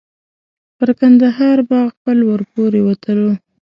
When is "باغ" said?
1.69-1.89